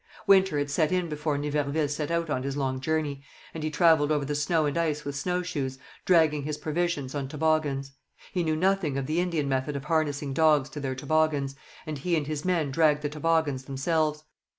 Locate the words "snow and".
4.33-4.75